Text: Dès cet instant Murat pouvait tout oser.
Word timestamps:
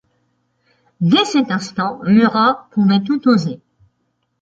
Dès 1.01 1.25
cet 1.25 1.51
instant 1.51 1.99
Murat 2.01 2.69
pouvait 2.71 3.03
tout 3.03 3.27
oser. 3.27 3.61